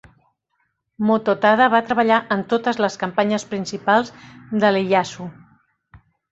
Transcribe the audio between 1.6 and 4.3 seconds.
va treballar en totes les campanyes principals